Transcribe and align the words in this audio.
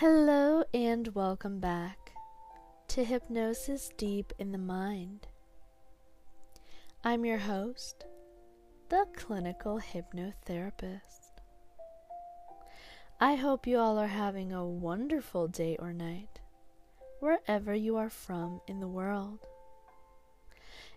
Hello 0.00 0.62
and 0.72 1.08
welcome 1.08 1.58
back 1.58 2.12
to 2.86 3.02
Hypnosis 3.02 3.90
Deep 3.96 4.32
in 4.38 4.52
the 4.52 4.56
Mind. 4.56 5.26
I'm 7.02 7.24
your 7.24 7.38
host, 7.38 8.04
the 8.90 9.06
clinical 9.16 9.80
hypnotherapist. 9.80 11.40
I 13.20 13.34
hope 13.34 13.66
you 13.66 13.78
all 13.78 13.98
are 13.98 14.06
having 14.06 14.52
a 14.52 14.64
wonderful 14.64 15.48
day 15.48 15.76
or 15.80 15.92
night, 15.92 16.38
wherever 17.18 17.74
you 17.74 17.96
are 17.96 18.08
from 18.08 18.60
in 18.68 18.78
the 18.78 18.86
world. 18.86 19.40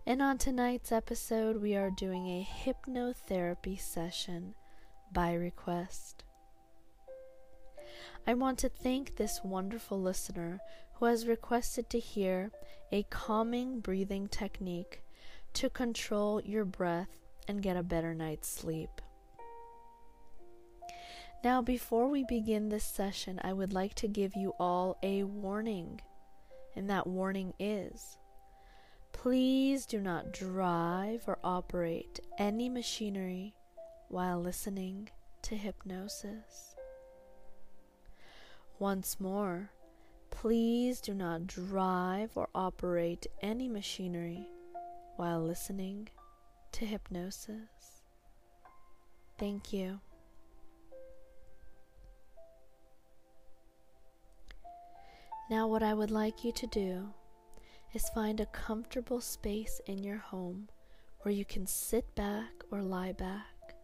And 0.06 0.22
on 0.22 0.38
tonight's 0.38 0.92
episode, 0.92 1.60
we 1.60 1.76
are 1.76 1.90
doing 1.90 2.28
a 2.28 2.48
hypnotherapy 2.48 3.80
session 3.80 4.54
by 5.12 5.34
request. 5.34 6.24
I 8.28 8.34
want 8.36 8.60
to 8.60 8.70
thank 8.70 9.16
this 9.16 9.42
wonderful 9.44 10.00
listener 10.00 10.60
who 10.94 11.06
has 11.06 11.28
requested 11.28 11.90
to 11.90 12.00
hear 12.00 12.52
a 12.92 13.04
calming 13.04 13.80
breathing 13.80 14.28
technique 14.28 15.04
to 15.54 15.70
control 15.70 16.42
your 16.42 16.66
breath 16.66 17.20
and 17.48 17.64
get 17.64 17.78
a 17.78 17.84
better 17.84 18.14
night's 18.14 18.48
sleep. 18.48 19.02
Now, 21.44 21.64
before 21.64 22.08
we 22.08 22.24
begin 22.24 22.70
this 22.70 22.84
session, 22.84 23.42
I 23.44 23.54
would 23.54 23.74
like 23.74 23.96
to 23.96 24.08
give 24.08 24.36
you 24.36 24.54
all 24.60 24.98
a 25.02 25.24
warning, 25.24 26.02
and 26.76 26.90
that 26.90 27.08
warning 27.08 27.54
is 27.60 28.18
please 29.12 29.86
do 29.86 30.00
not 30.00 30.32
drive 30.32 31.24
or 31.28 31.38
operate 31.44 32.20
any 32.38 32.70
machinery 32.70 33.54
while 34.08 34.40
listening 34.40 35.10
to 35.42 35.56
hypnosis. 35.56 36.71
Once 38.82 39.20
more, 39.20 39.70
please 40.32 41.00
do 41.00 41.14
not 41.14 41.46
drive 41.46 42.32
or 42.34 42.50
operate 42.56 43.28
any 43.44 43.68
machinery 43.68 44.50
while 45.18 45.40
listening 45.40 46.10
to 46.72 46.84
hypnosis. 46.84 48.02
Thank 49.38 49.72
you. 49.72 50.00
Now, 55.48 55.68
what 55.68 55.84
I 55.84 55.94
would 55.94 56.10
like 56.10 56.44
you 56.44 56.52
to 56.54 56.66
do 56.66 57.14
is 57.94 58.10
find 58.16 58.40
a 58.40 58.48
comfortable 58.48 59.22
space 59.22 59.80
in 59.86 60.04
your 60.04 60.18
home 60.18 60.70
where 61.22 61.36
you 61.36 61.46
can 61.46 61.68
sit 61.68 62.16
back 62.16 62.64
or 62.72 62.82
lie 62.82 63.12
back. 63.12 63.76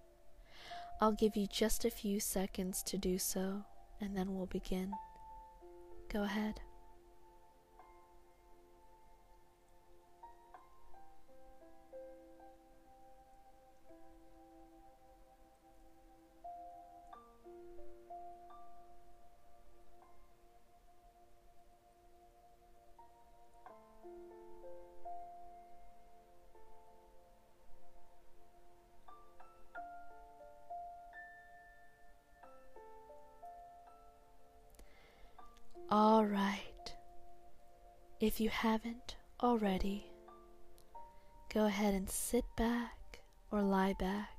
I'll 1.00 1.12
give 1.12 1.38
you 1.38 1.46
just 1.46 1.86
a 1.86 1.92
few 1.92 2.20
seconds 2.20 2.82
to 2.82 2.98
do 2.98 3.20
so 3.20 3.64
and 4.02 4.16
then 4.16 4.36
we'll 4.36 4.46
begin. 4.46 4.92
Go 6.12 6.24
ahead. 6.24 6.62
Right. 36.28 36.94
If 38.20 38.40
you 38.40 38.50
haven't 38.50 39.16
already, 39.42 40.06
go 41.54 41.66
ahead 41.66 41.94
and 41.94 42.10
sit 42.10 42.46
back 42.58 43.20
or 43.52 43.62
lie 43.62 43.94
back 44.00 44.30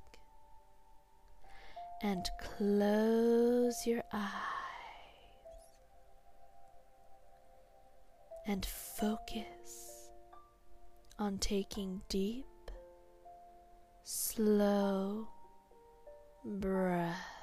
and 2.01 2.29
close 2.39 3.85
your 3.85 4.03
eyes 4.13 4.29
and 8.45 8.65
focus 8.65 10.09
on 11.17 11.37
taking 11.37 12.01
deep, 12.09 12.45
slow 14.03 15.27
breaths. 16.45 17.38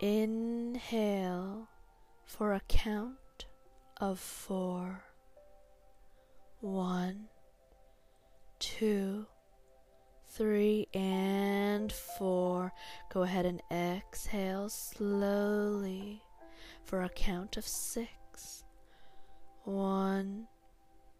Inhale 0.00 1.68
for 2.24 2.52
a 2.52 2.60
count 2.68 3.46
of 3.96 4.20
four. 4.20 5.02
One, 6.60 7.26
two, 8.60 9.26
three, 10.28 10.86
and 10.94 11.92
four. 11.92 12.72
Go 13.12 13.22
ahead 13.22 13.44
and 13.44 13.60
exhale 13.72 14.68
slowly 14.68 16.22
for 16.84 17.02
a 17.02 17.08
count 17.08 17.56
of 17.56 17.66
six. 17.66 18.62
One, 19.64 20.46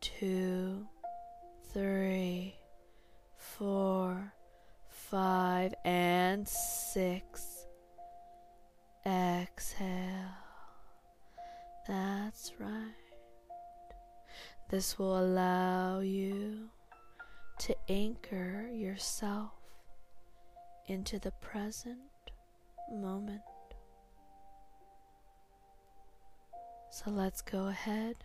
two, 0.00 0.87
three, 1.72 2.55
four, 3.37 4.33
five, 4.88 5.75
and 5.84 6.47
six. 6.47 7.58
Exhale. 9.09 10.37
That's 11.87 12.53
right. 12.61 12.93
This 14.69 14.99
will 14.99 15.19
allow 15.19 16.01
you 16.01 16.69
to 17.61 17.75
anchor 17.89 18.69
yourself 18.71 19.53
into 20.89 21.19
the 21.19 21.31
present 21.31 21.99
moment. 22.93 23.41
So 26.91 27.11
let's 27.11 27.41
go 27.41 27.69
ahead 27.69 28.17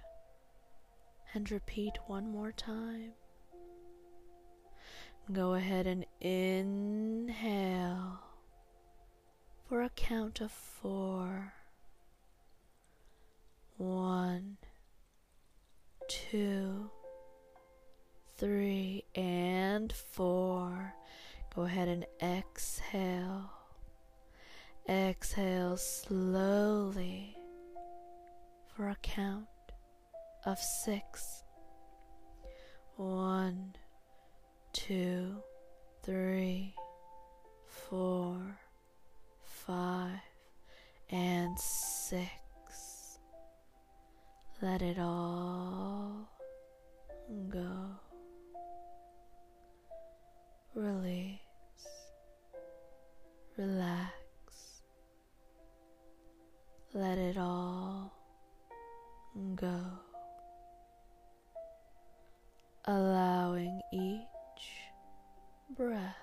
and 1.34 1.50
repeat 1.50 1.98
one 2.08 2.30
more 2.30 2.52
time. 2.52 3.14
Go 5.32 5.54
ahead 5.54 5.88
and 5.88 6.06
inhale 6.20 8.20
for 9.74 9.82
a 9.82 9.90
count 9.96 10.40
of 10.40 10.52
four. 10.52 11.52
One, 13.78 14.58
two, 16.08 16.92
three, 18.38 19.04
and 19.16 19.92
four. 19.92 20.94
Go 21.56 21.64
ahead 21.64 21.88
and 21.88 22.06
exhale. 22.22 23.50
Exhale 24.88 25.78
slowly 25.78 27.36
for 28.76 28.90
a 28.90 28.98
count 29.02 29.48
of 30.46 30.60
six. 30.60 31.42
One, 32.96 33.74
two, 34.72 35.42
three, 36.04 36.76
four, 37.66 38.60
five, 39.66 40.20
and 41.10 41.58
six. 41.58 43.20
Let 44.62 44.82
it 44.82 44.98
all 45.00 46.30
go. 47.50 47.90
Release. 50.76 51.40
Relax. 53.58 54.12
Let 56.94 57.18
it 57.18 57.38
all 57.38 58.14
go. 59.56 59.82
Allowing 62.86 63.82
each 63.92 64.24
breath 65.78 66.23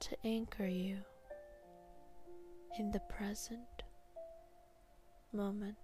to 0.00 0.16
anchor 0.24 0.66
you 0.66 0.98
in 2.78 2.90
the 2.90 3.00
present 3.00 3.82
moment. 5.32 5.76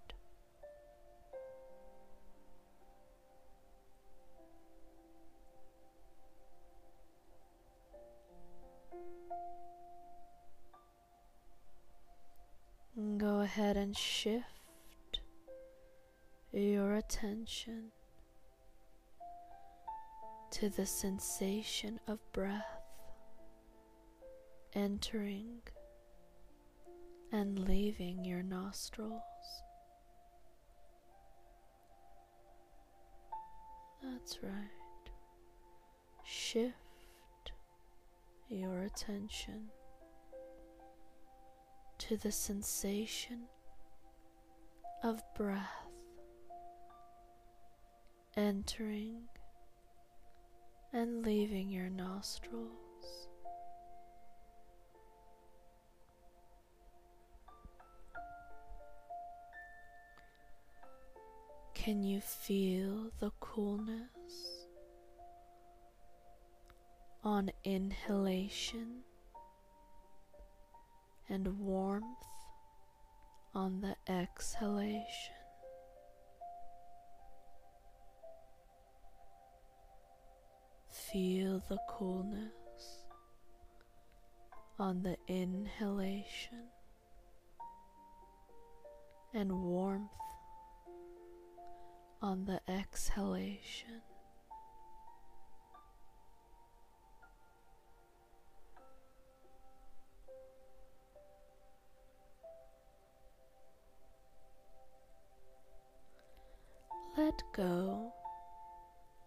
Go 13.17 13.41
ahead 13.41 13.77
and 13.77 13.95
shift 13.95 14.43
your 16.51 16.95
attention 16.95 17.91
to 20.49 20.69
the 20.69 20.85
sensation 20.85 21.99
of 22.07 22.19
breath 22.33 22.76
entering 24.77 25.59
and 27.31 27.57
leaving 27.57 28.23
your 28.23 28.43
nostrils. 28.43 29.21
That's 34.03 34.37
right. 34.43 34.53
Shift 36.23 36.75
your 38.49 38.83
attention 38.83 39.69
to 41.97 42.15
the 42.15 42.31
sensation 42.31 43.47
of 45.03 45.23
breath 45.35 45.87
entering 48.35 49.23
and 50.93 51.25
leaving 51.25 51.71
your 51.71 51.89
nostrils. 51.89 52.86
Can 61.87 62.03
you 62.03 62.19
feel 62.19 63.11
the 63.21 63.31
coolness 63.39 64.67
on 67.23 67.49
inhalation 67.63 69.03
and 71.29 71.57
warmth 71.61 72.03
on 73.55 73.79
the 73.79 73.95
exhalation? 74.11 75.33
Feel 80.91 81.63
the 81.69 81.79
coolness 81.87 82.51
on 84.77 85.03
the 85.03 85.15
inhalation 85.29 86.67
and 89.33 89.63
warmth 89.63 90.26
on 92.21 92.45
the 92.45 92.59
exhalation. 92.71 94.01
Let 107.17 107.41
go 107.55 108.13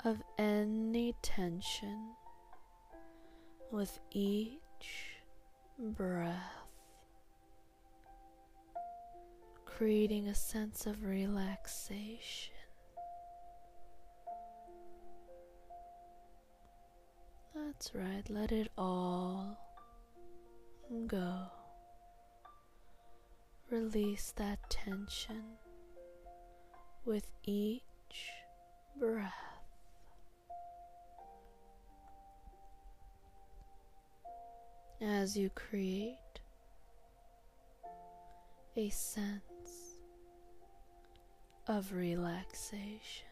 of 0.05 0.23
any 0.39 1.15
tension 1.23 2.13
with 3.73 3.99
each 4.13 4.61
breath, 5.77 6.39
creating 9.65 10.29
a 10.29 10.35
sense 10.35 10.87
of 10.87 11.03
relaxation. 11.03 12.60
That's 17.73 17.95
right, 17.95 18.29
let 18.29 18.51
it 18.51 18.69
all 18.77 19.57
go. 21.07 21.45
Release 23.71 24.35
that 24.37 24.59
tension 24.69 25.45
with 27.05 27.31
each 27.45 27.83
breath. 28.99 29.33
As 35.01 35.37
you 35.37 35.49
create 35.51 36.17
a 38.77 38.91
sense 38.91 40.01
of 41.69 41.93
relaxation. 41.93 43.30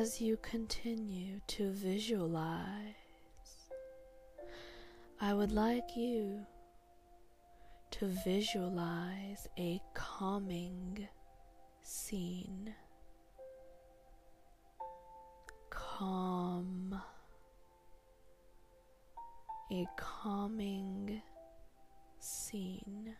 As 0.00 0.20
you 0.20 0.36
continue 0.42 1.40
to 1.46 1.70
visualize, 1.70 2.60
I 5.18 5.32
would 5.32 5.52
like 5.52 5.96
you 5.96 6.44
to 7.92 8.06
visualize 8.22 9.48
a 9.58 9.80
calming 9.94 11.08
scene. 11.82 12.74
Calm. 15.70 17.00
A 19.72 19.86
calming 19.96 21.22
scene. 22.20 23.14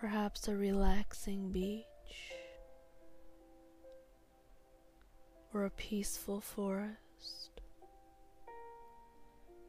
Perhaps 0.00 0.48
a 0.48 0.56
relaxing 0.56 1.52
beach 1.52 1.84
or 5.52 5.66
a 5.66 5.70
peaceful 5.70 6.40
forest, 6.40 7.60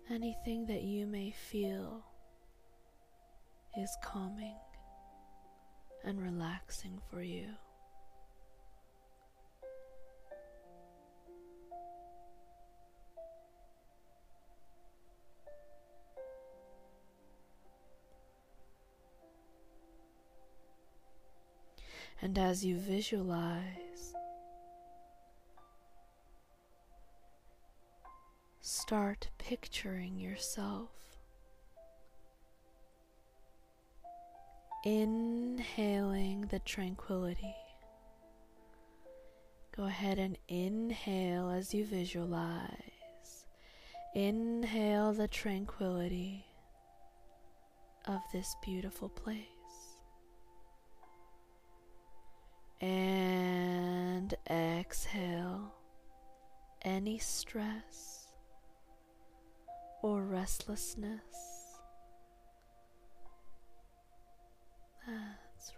anything 0.10 0.66
that 0.68 0.83
you 0.83 1.06
may 1.06 1.31
feel 1.31 2.01
is 3.78 3.98
calming 4.01 4.56
and 6.06 6.22
relaxing 6.22 6.98
for 7.10 7.22
you. 7.22 7.48
And 22.21 22.38
as 22.38 22.63
you 22.63 22.77
visualize, 22.77 24.13
start 28.62 29.29
picturing 29.39 30.19
yourself 30.19 30.89
inhaling 34.84 36.41
the 36.48 36.60
tranquility. 36.60 37.55
Go 39.75 39.84
ahead 39.84 40.17
and 40.17 40.38
inhale 40.48 41.50
as 41.50 41.74
you 41.74 41.86
visualize. 41.86 43.46
Inhale 44.15 45.13
the 45.13 45.27
tranquility 45.27 46.46
of 48.05 48.19
this 48.34 48.55
beautiful 48.63 49.10
place. 49.10 49.61
And 52.81 54.33
exhale 54.50 55.71
any 56.81 57.19
stress 57.19 58.27
or 60.01 60.23
restlessness. 60.23 61.21
That's 65.07 65.73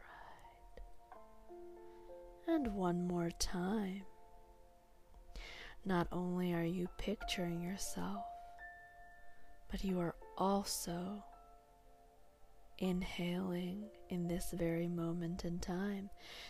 right. 2.48 2.56
And 2.56 2.74
one 2.74 3.08
more 3.08 3.32
time. 3.32 4.04
Not 5.86 6.08
only 6.14 6.54
are 6.54 6.64
you 6.64 6.88
picturing 6.98 7.62
yourself, 7.62 8.24
but 9.70 9.84
you 9.84 10.00
are 10.00 10.16
also 10.38 11.22
inhaling 12.84 13.86
in 14.10 14.28
this 14.28 14.52
very 14.52 14.90
moment 14.90 15.46
in 15.46 15.58
time. 15.58 16.10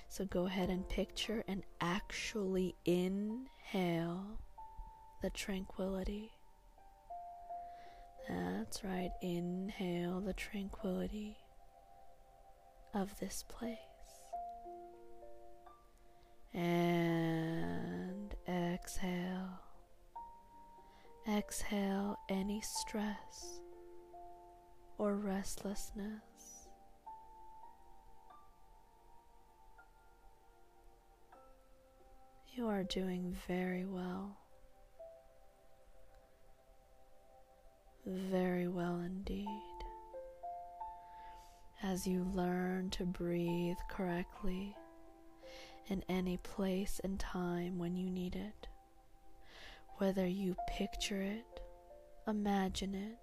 So 0.09 0.25
go 0.25 0.47
ahead 0.47 0.69
and 0.69 0.89
picture 0.89 1.43
and 1.47 1.61
actually 1.79 2.75
inhale 2.85 4.39
the 5.21 5.29
tranquility. 5.29 6.31
That's 8.27 8.83
right, 8.83 9.11
inhale 9.21 10.21
the 10.21 10.33
tranquility 10.33 11.37
of 12.95 13.15
this 13.19 13.43
place. 13.47 13.77
And 16.51 18.33
exhale. 18.47 19.59
Exhale 21.27 22.17
any 22.27 22.61
stress 22.61 23.61
or 24.97 25.15
restlessness. 25.15 26.67
You 32.55 32.67
are 32.67 32.83
doing 32.83 33.35
very 33.47 33.85
well. 33.85 34.37
very 38.05 38.67
well 38.67 38.99
indeed. 38.99 39.47
As 41.81 42.07
you 42.07 42.23
learn 42.33 42.89
to 42.91 43.05
breathe 43.05 43.77
correctly 43.89 44.75
in 45.87 46.03
any 46.07 46.37
place 46.37 47.01
and 47.03 47.19
time 47.19 47.77
when 47.77 47.95
you 47.97 48.09
need 48.09 48.35
it, 48.35 48.67
whether 49.97 50.25
you 50.25 50.55
picture 50.69 51.21
it, 51.21 51.61
imagine 52.27 52.95
it, 52.95 53.17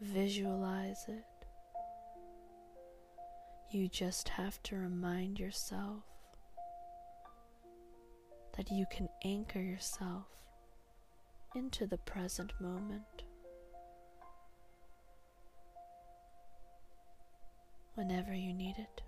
visualize 0.00 1.04
it, 1.08 1.24
you 3.70 3.88
just 3.88 4.28
have 4.28 4.62
to 4.62 4.76
remind 4.76 5.38
yourself 5.38 6.04
that 8.56 8.70
you 8.70 8.86
can 8.90 9.08
anchor 9.24 9.60
yourself 9.60 10.26
into 11.54 11.86
the 11.86 11.98
present 11.98 12.52
moment. 12.60 13.24
Whenever 17.94 18.32
you 18.32 18.54
need 18.54 18.76
it. 18.78 19.02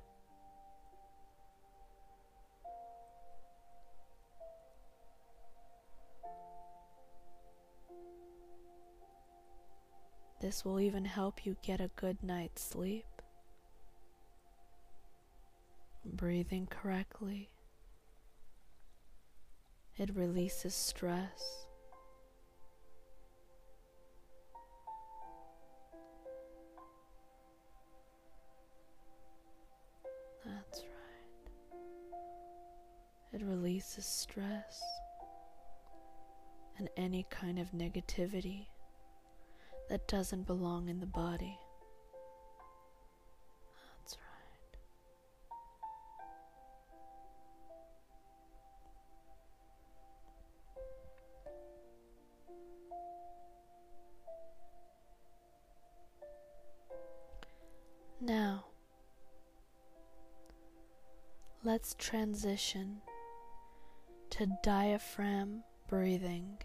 This 10.41 10.65
will 10.65 10.81
even 10.81 11.05
help 11.05 11.45
you 11.45 11.57
get 11.63 11.81
a 11.81 11.91
good 11.97 12.23
night's 12.23 12.63
sleep. 12.63 13.05
Breathing 16.03 16.67
correctly, 16.67 17.51
it 19.99 20.17
releases 20.17 20.75
stress. 20.75 21.67
That's 30.47 30.81
right. 30.81 31.81
It 33.35 33.43
releases 33.45 34.07
stress 34.07 34.81
and 36.79 36.89
any 36.97 37.27
kind 37.29 37.59
of 37.59 37.73
negativity 37.73 38.69
that 39.91 40.07
doesn't 40.07 40.47
belong 40.47 40.89
in 40.89 41.01
the 41.01 41.07
body. 41.07 41.59
That's 43.99 44.17
right. 44.17 44.79
Now, 58.21 58.67
let's 61.65 61.97
transition 61.99 63.03
to 64.31 64.47
diaphragm 64.63 65.65
breathing. 65.89 66.59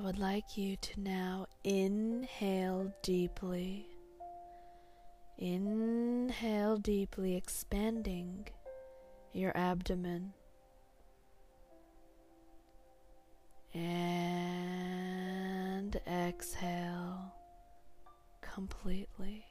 I 0.00 0.02
would 0.02 0.18
like 0.18 0.56
you 0.56 0.76
to 0.76 0.98
now 0.98 1.46
inhale 1.62 2.90
deeply. 3.02 3.86
Inhale 5.36 6.78
deeply, 6.78 7.36
expanding 7.36 8.48
your 9.34 9.54
abdomen. 9.54 10.32
And 13.74 14.40
exhale 16.06 17.34
completely. 18.40 19.44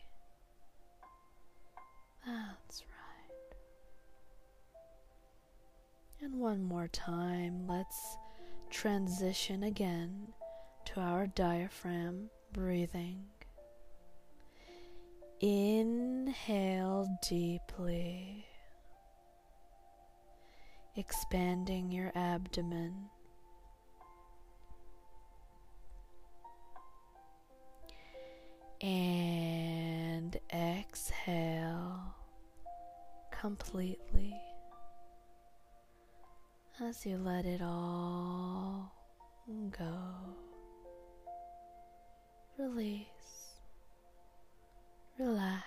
That's 2.26 2.84
right. 2.90 3.54
And 6.24 6.40
one 6.40 6.64
more 6.64 6.88
time, 6.88 7.68
let's 7.68 8.18
transition 8.72 9.62
again 9.62 10.30
to 10.94 11.00
our 11.00 11.28
diaphragm 11.28 12.30
breathing. 12.52 13.24
Inhale 15.40 17.08
deeply, 17.28 18.46
expanding 20.96 21.92
your 21.92 22.12
abdomen. 22.16 22.94
And 28.82 30.40
exhale 30.52 32.16
completely 33.32 34.34
as 36.82 37.06
you 37.06 37.18
let 37.18 37.46
it 37.46 37.62
all 37.62 38.92
go. 39.78 40.49
Release, 42.60 43.56
relax, 45.18 45.64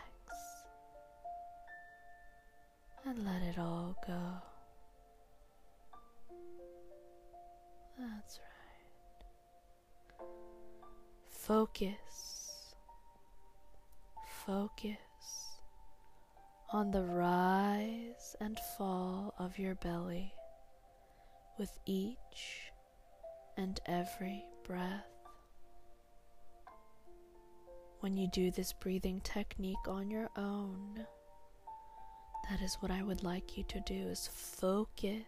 and 3.06 3.24
let 3.24 3.40
it 3.40 3.58
all 3.58 3.96
go. 4.06 4.20
That's 7.98 8.38
right. 8.40 10.26
Focus, 11.30 12.74
focus 14.44 14.98
on 16.74 16.90
the 16.90 17.04
rise 17.04 18.36
and 18.38 18.60
fall 18.76 19.32
of 19.38 19.58
your 19.58 19.76
belly 19.76 20.30
with 21.58 21.70
each 21.86 22.70
and 23.56 23.80
every 23.86 24.44
breath. 24.66 25.21
When 28.02 28.16
you 28.16 28.26
do 28.26 28.50
this 28.50 28.72
breathing 28.72 29.20
technique 29.20 29.86
on 29.86 30.10
your 30.10 30.28
own, 30.36 31.06
that 32.50 32.60
is 32.60 32.74
what 32.80 32.90
I 32.90 33.00
would 33.00 33.22
like 33.22 33.56
you 33.56 33.62
to 33.62 33.78
do 33.86 33.94
is 33.94 34.26
focus 34.26 35.22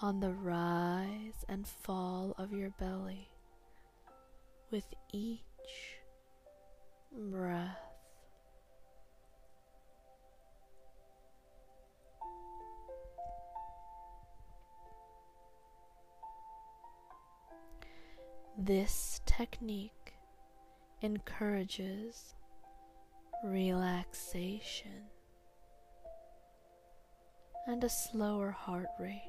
on 0.00 0.20
the 0.20 0.30
rise 0.30 1.44
and 1.48 1.66
fall 1.66 2.36
of 2.38 2.52
your 2.52 2.70
belly 2.70 3.28
with 4.70 4.84
each 5.12 5.40
breath. 7.12 7.80
This 18.56 19.20
technique 19.26 19.97
encourages 21.00 22.34
relaxation 23.44 25.06
and 27.66 27.84
a 27.84 27.88
slower 27.88 28.50
heart 28.50 28.88
rate. 28.98 29.22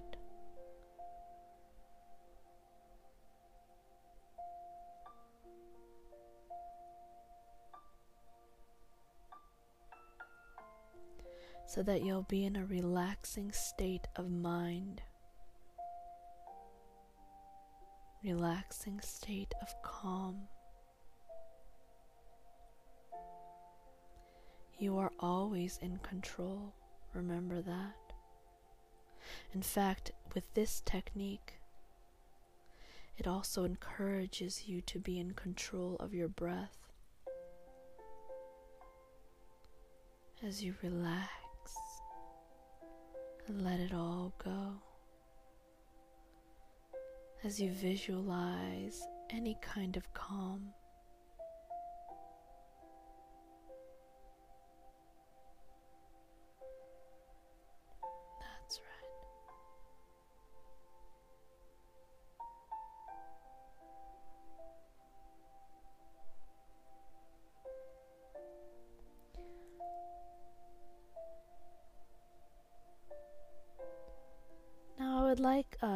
So 11.67 11.83
that 11.83 12.01
you'll 12.01 12.23
be 12.23 12.45
in 12.45 12.55
a 12.55 12.65
relaxing 12.65 13.51
state 13.51 14.07
of 14.15 14.31
mind. 14.31 15.03
relaxing 18.23 18.99
state 18.99 19.53
of 19.61 19.73
calm. 19.81 20.47
You 24.79 24.97
are 24.97 25.11
always 25.19 25.77
in 25.81 25.97
control, 25.97 26.73
remember 27.13 27.61
that. 27.61 27.95
In 29.53 29.61
fact, 29.61 30.11
with 30.33 30.43
this 30.53 30.81
technique, 30.85 31.55
it 33.17 33.27
also 33.27 33.65
encourages 33.65 34.67
you 34.67 34.81
to 34.81 34.97
be 34.97 35.19
in 35.19 35.31
control 35.31 35.97
of 35.99 36.13
your 36.13 36.29
breath. 36.29 36.77
As 40.41 40.63
you 40.63 40.73
relax 40.81 41.29
and 43.47 43.61
let 43.61 43.81
it 43.81 43.93
all 43.93 44.33
go 44.41 44.75
as 47.43 47.59
you 47.59 47.71
visualize 47.71 49.01
any 49.29 49.57
kind 49.61 49.95
of 49.95 50.13
calm. 50.13 50.73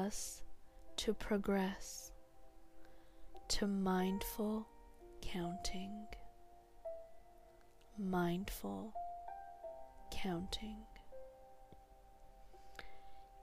Us 0.03 0.41
to 0.97 1.13
progress 1.13 2.11
to 3.47 3.67
mindful 3.67 4.67
counting. 5.21 6.05
Mindful 7.97 8.93
counting. 10.11 10.77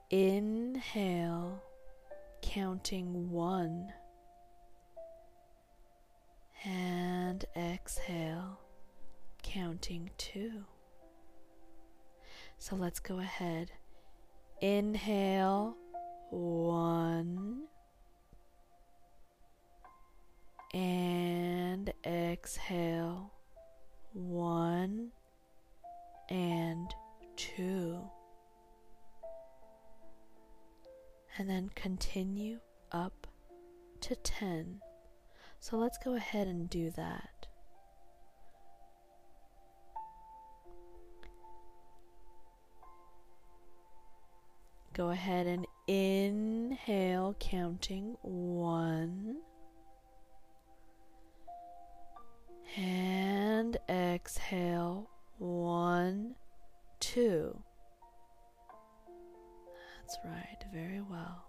Inhale, 0.09 1.63
counting 2.41 3.31
one, 3.31 3.93
and 6.65 7.45
exhale, 7.55 8.59
counting 9.41 10.09
two. 10.17 10.65
So 12.57 12.75
let's 12.75 12.99
go 12.99 13.19
ahead. 13.19 13.71
Inhale, 14.59 15.77
one, 16.31 17.67
and 20.73 21.93
exhale, 22.05 23.31
one 24.13 25.11
and 26.29 26.95
two. 27.35 27.99
And 31.37 31.49
then 31.49 31.69
continue 31.75 32.59
up 32.91 33.27
to 34.01 34.15
10. 34.15 34.81
So 35.59 35.77
let's 35.77 35.97
go 35.97 36.15
ahead 36.15 36.47
and 36.47 36.69
do 36.69 36.91
that. 36.91 37.47
Go 44.93 45.09
ahead 45.09 45.47
and 45.47 45.65
inhale, 45.87 47.35
counting 47.39 48.15
one. 48.21 49.37
And 52.77 53.77
exhale, 53.89 55.09
one, 55.37 56.35
two. 56.99 57.57
That's 59.99 60.17
right, 60.25 60.63
very 60.73 61.01
well. 61.01 61.43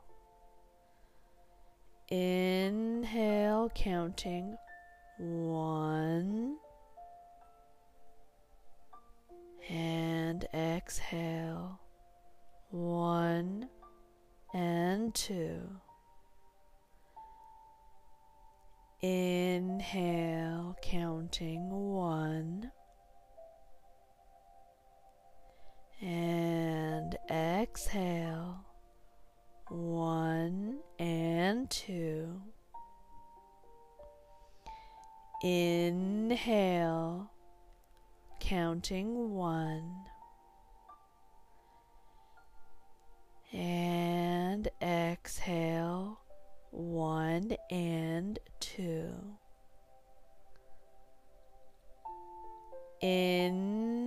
Inhale, 2.08 3.70
counting 3.74 4.56
one. 5.18 6.56
And 9.70 10.44
exhale, 10.52 11.78
one 12.70 13.68
and 14.54 15.14
two. 15.14 15.60
Inhale, 19.00 20.76
counting 20.82 21.70
one. 21.70 22.70
And 26.00 27.16
exhale, 27.30 28.64
one 29.68 30.78
and 30.98 31.70
two. 31.70 32.40
Inhale, 35.42 37.30
counting 38.40 39.34
one. 39.34 40.11
And 43.52 44.68
exhale, 44.80 46.20
one 46.70 47.54
and 47.70 48.38
two. 48.60 49.12
Inhale, 53.02 53.98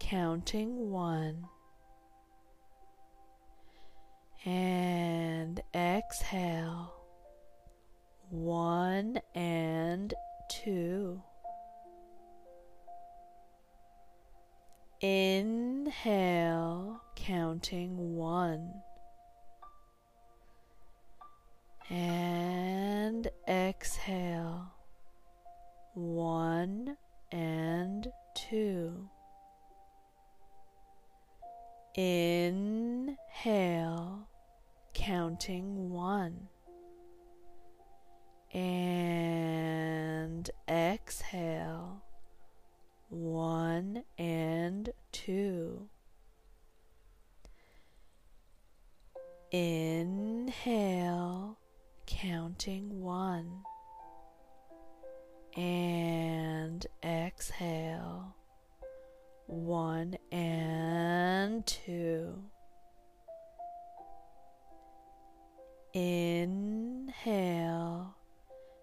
counting 0.00 0.90
one. 0.90 1.46
And 4.44 5.62
exhale, 5.74 6.92
one 8.28 9.18
and 9.34 10.12
two. 10.50 11.22
Inhale, 15.00 17.00
counting 17.14 18.16
one 18.16 18.72
and 21.90 23.28
exhale 23.48 24.72
one 25.98 26.96
and 27.32 28.06
two. 28.34 29.08
Inhale, 31.94 33.16
counting 34.94 35.90
one, 35.90 36.48
and 38.54 40.48
exhale 40.68 42.02
one 43.08 44.04
and 44.16 44.90
two. 45.12 45.88
Inhale 49.50 51.58
counting 52.06 53.00
one 53.00 53.62
and 55.56 56.86
exhale 57.02 58.36
one 59.46 60.18
and 60.30 61.66
two. 61.66 62.44
Inhale, 65.94 67.04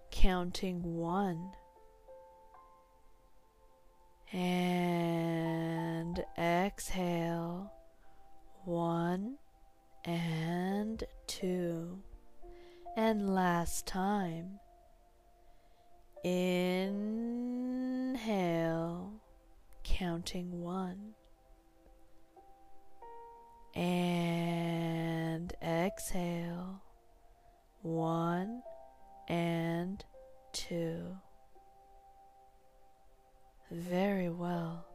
counting 0.09 0.81
one 0.81 1.51
and 4.35 6.23
exhale. 6.37 7.71
One 8.65 9.37
and 10.03 11.03
two. 11.27 12.01
And 12.97 13.33
last 13.33 13.87
time. 13.87 14.59
Inhale, 16.25 16.71
counting 19.83 20.61
one, 20.63 21.13
and 23.75 25.53
exhale, 25.61 26.81
one 27.83 28.63
and 29.27 30.03
two. 30.51 31.15
Very 33.71 34.29
well. 34.29 34.85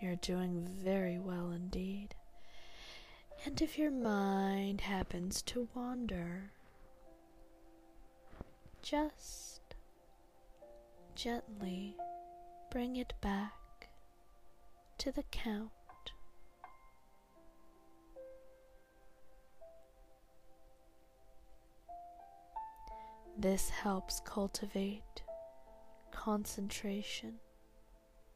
You're 0.00 0.16
doing 0.16 0.68
very 0.82 1.18
well 1.18 1.50
indeed. 1.50 2.14
And 3.44 3.60
if 3.60 3.78
your 3.78 3.90
mind 3.90 4.80
happens 4.80 5.42
to 5.42 5.68
wander, 5.74 6.52
just 8.82 9.60
gently 11.14 11.96
bring 12.70 12.96
it 12.96 13.12
back 13.20 13.88
to 14.98 15.10
the 15.12 15.24
count. 15.24 15.70
This 23.38 23.68
helps 23.68 24.20
cultivate 24.24 25.22
concentration 26.26 27.34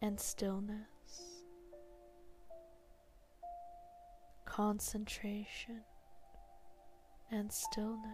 and 0.00 0.20
stillness. 0.20 1.42
concentration 4.46 5.80
and 7.32 7.50
stillness. 7.50 8.06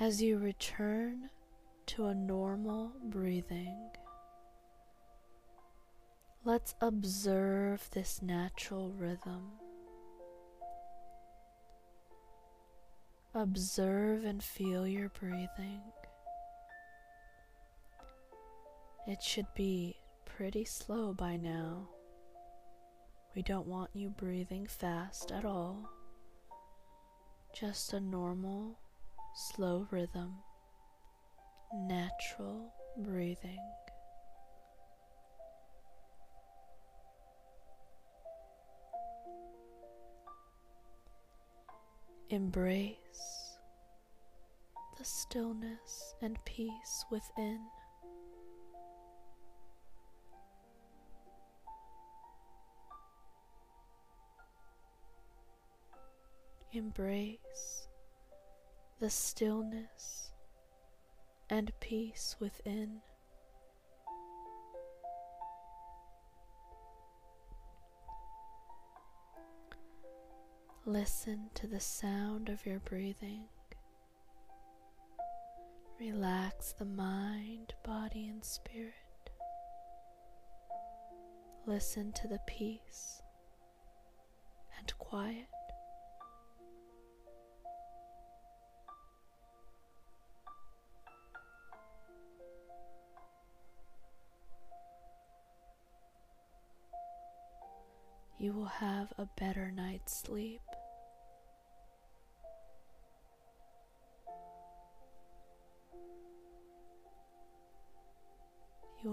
As 0.00 0.20
you 0.20 0.38
return 0.38 1.30
to 1.86 2.06
a 2.06 2.14
normal 2.16 2.90
breathing, 3.04 3.90
let's 6.44 6.74
observe 6.80 7.88
this 7.92 8.20
natural 8.22 8.90
rhythm. 8.90 9.52
Observe 13.36 14.24
and 14.24 14.40
feel 14.40 14.86
your 14.86 15.08
breathing. 15.08 15.80
It 19.08 19.20
should 19.20 19.48
be 19.56 19.96
pretty 20.24 20.64
slow 20.64 21.12
by 21.12 21.36
now. 21.36 21.88
We 23.34 23.42
don't 23.42 23.66
want 23.66 23.90
you 23.92 24.10
breathing 24.10 24.68
fast 24.68 25.32
at 25.32 25.44
all, 25.44 25.90
just 27.52 27.92
a 27.92 27.98
normal, 27.98 28.78
slow 29.34 29.88
rhythm, 29.90 30.36
natural 31.74 32.72
breathing. 32.98 33.58
Embrace 42.30 43.58
the 44.98 45.04
stillness 45.04 46.14
and 46.22 46.38
peace 46.46 47.04
within. 47.10 47.60
Embrace 56.72 57.88
the 59.00 59.10
stillness 59.10 60.32
and 61.50 61.70
peace 61.80 62.36
within. 62.40 63.00
Listen 70.86 71.48
to 71.54 71.66
the 71.66 71.80
sound 71.80 72.50
of 72.50 72.66
your 72.66 72.78
breathing. 72.78 73.44
Relax 75.98 76.72
the 76.72 76.84
mind, 76.84 77.72
body, 77.82 78.28
and 78.28 78.44
spirit. 78.44 78.92
Listen 81.66 82.12
to 82.12 82.28
the 82.28 82.40
peace 82.46 83.22
and 84.78 84.92
quiet. 84.98 85.46
You 98.38 98.52
will 98.52 98.66
have 98.66 99.14
a 99.16 99.26
better 99.38 99.70
night's 99.70 100.14
sleep. 100.14 100.60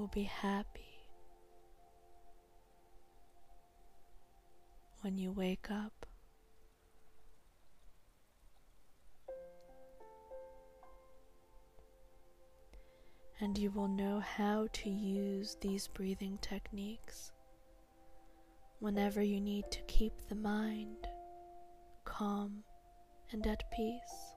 Will 0.01 0.07
be 0.07 0.23
happy 0.23 1.05
when 5.01 5.15
you 5.15 5.31
wake 5.31 5.69
up. 5.69 6.07
And 13.39 13.55
you 13.55 13.69
will 13.69 13.87
know 13.87 14.19
how 14.19 14.67
to 14.73 14.89
use 14.89 15.55
these 15.61 15.87
breathing 15.87 16.39
techniques 16.41 17.31
whenever 18.79 19.21
you 19.21 19.39
need 19.39 19.65
to 19.69 19.81
keep 19.81 20.13
the 20.29 20.35
mind 20.35 21.07
calm 22.05 22.63
and 23.31 23.45
at 23.45 23.69
peace. 23.69 24.30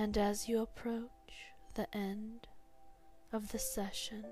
And 0.00 0.16
as 0.16 0.48
you 0.48 0.62
approach 0.62 1.10
the 1.74 1.92
end 1.92 2.46
of 3.32 3.50
the 3.50 3.58
session, 3.58 4.24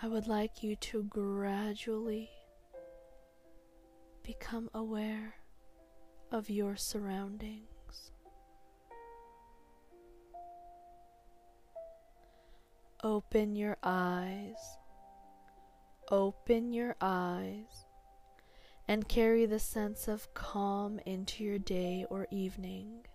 I 0.00 0.08
would 0.08 0.26
like 0.26 0.62
you 0.62 0.74
to 0.76 1.02
gradually 1.02 2.30
become 4.22 4.70
aware 4.72 5.34
of 6.32 6.48
your 6.48 6.76
surroundings. 6.76 8.10
Open 13.02 13.54
your 13.54 13.76
eyes, 13.82 14.78
open 16.10 16.72
your 16.72 16.96
eyes 17.02 17.83
and 18.86 19.08
carry 19.08 19.46
the 19.46 19.58
sense 19.58 20.08
of 20.08 20.32
calm 20.34 21.00
into 21.06 21.42
your 21.42 21.58
day 21.58 22.04
or 22.10 22.26
evening. 22.30 23.06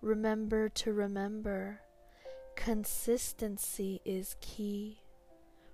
Remember 0.00 0.68
to 0.70 0.92
remember 0.92 1.80
consistency 2.56 4.00
is 4.04 4.36
key 4.40 5.00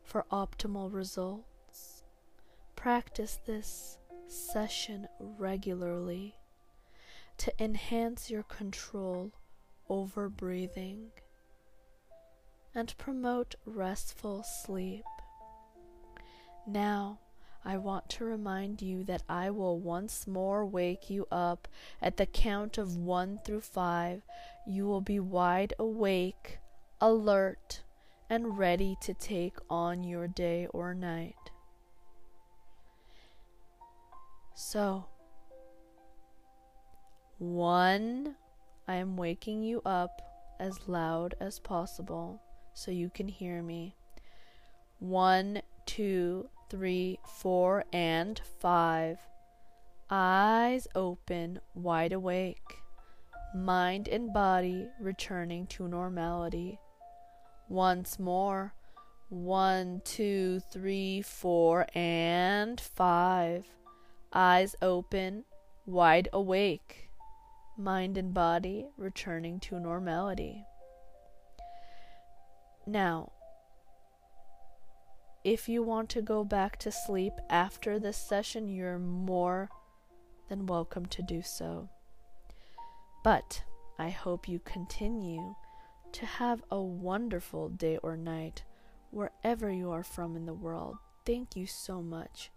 for 0.02 0.24
optimal 0.32 0.92
results. 0.92 2.02
Practice 2.74 3.38
this 3.46 3.98
session 4.28 5.06
regularly 5.18 6.34
to 7.38 7.52
enhance 7.62 8.30
your 8.30 8.42
control 8.42 9.32
over 9.88 10.28
breathing 10.28 11.10
and 12.74 12.96
promote 12.98 13.54
restful 13.64 14.42
sleep. 14.42 15.04
Now, 16.66 17.20
I 17.66 17.78
want 17.78 18.08
to 18.10 18.24
remind 18.24 18.80
you 18.80 19.02
that 19.04 19.24
I 19.28 19.50
will 19.50 19.80
once 19.80 20.28
more 20.28 20.64
wake 20.64 21.10
you 21.10 21.26
up 21.32 21.66
at 22.00 22.16
the 22.16 22.24
count 22.24 22.78
of 22.78 22.96
one 22.96 23.40
through 23.44 23.62
five. 23.62 24.22
You 24.64 24.86
will 24.86 25.00
be 25.00 25.18
wide 25.18 25.74
awake, 25.76 26.60
alert, 27.00 27.82
and 28.30 28.56
ready 28.56 28.96
to 29.00 29.12
take 29.14 29.56
on 29.68 30.04
your 30.04 30.28
day 30.28 30.68
or 30.72 30.94
night. 30.94 31.50
So, 34.54 35.06
one, 37.38 38.36
I 38.86 38.94
am 38.94 39.16
waking 39.16 39.64
you 39.64 39.82
up 39.84 40.22
as 40.60 40.86
loud 40.86 41.34
as 41.40 41.58
possible 41.58 42.40
so 42.74 42.92
you 42.92 43.10
can 43.10 43.26
hear 43.26 43.60
me. 43.60 43.96
One, 45.00 45.62
two, 45.84 46.48
three, 46.68 47.18
four, 47.24 47.84
and 47.92 48.40
five. 48.60 49.18
Eyes 50.10 50.86
open, 50.94 51.60
wide 51.74 52.12
awake. 52.12 52.82
Mind 53.54 54.08
and 54.08 54.32
body 54.32 54.88
returning 55.00 55.66
to 55.68 55.88
normality. 55.88 56.78
Once 57.68 58.18
more. 58.18 58.74
One, 59.28 60.02
two, 60.04 60.60
three, 60.70 61.22
four, 61.22 61.86
and 61.94 62.80
five. 62.80 63.66
Eyes 64.32 64.76
open, 64.80 65.44
wide 65.84 66.28
awake. 66.32 67.10
Mind 67.76 68.16
and 68.16 68.32
body 68.32 68.86
returning 68.96 69.58
to 69.60 69.80
normality. 69.80 70.64
Now, 72.86 73.32
if 75.46 75.68
you 75.68 75.80
want 75.80 76.08
to 76.08 76.20
go 76.20 76.42
back 76.42 76.76
to 76.76 76.90
sleep 76.90 77.32
after 77.48 78.00
this 78.00 78.16
session, 78.16 78.68
you're 78.68 78.98
more 78.98 79.70
than 80.48 80.66
welcome 80.66 81.06
to 81.06 81.22
do 81.22 81.40
so. 81.40 81.88
But 83.22 83.62
I 83.96 84.08
hope 84.08 84.48
you 84.48 84.58
continue 84.58 85.54
to 86.10 86.26
have 86.26 86.64
a 86.72 86.80
wonderful 86.80 87.68
day 87.68 87.96
or 88.02 88.16
night 88.16 88.64
wherever 89.12 89.70
you 89.70 89.92
are 89.92 90.02
from 90.02 90.34
in 90.34 90.46
the 90.46 90.52
world. 90.52 90.96
Thank 91.24 91.54
you 91.54 91.68
so 91.68 92.02
much 92.02 92.50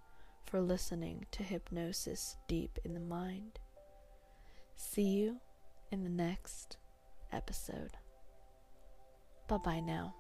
for 0.44 0.60
listening 0.60 1.28
to 1.30 1.44
Hypnosis 1.44 2.38
Deep 2.48 2.80
in 2.84 2.96
the 2.96 3.00
Mind. 3.00 3.60
See 4.76 5.10
you 5.10 5.42
in 5.92 6.04
the 6.04 6.10
next 6.10 6.78
episode. 7.32 7.98
Bye 9.48 9.58
bye 9.58 9.80
now. 9.80 10.16